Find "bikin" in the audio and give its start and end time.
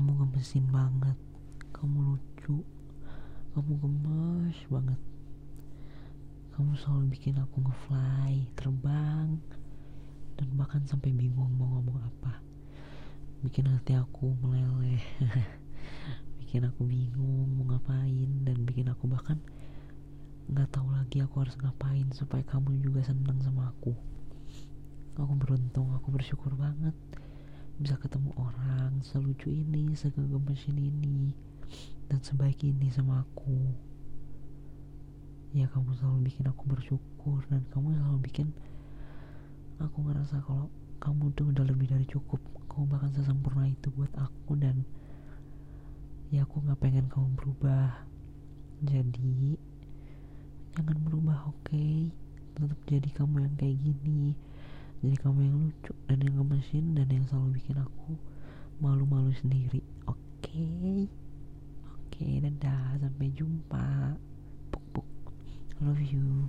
7.12-7.36, 13.44-13.68, 16.40-16.64, 18.68-18.88, 36.32-36.44, 38.24-38.48, 57.58-57.76